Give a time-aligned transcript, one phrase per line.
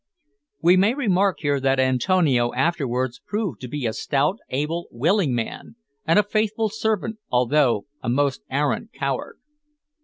[0.63, 5.75] We may remark here that Antonio afterwards proved to be a stout, able, willing man,
[6.07, 9.37] and a faithful servant, although a most arrant coward.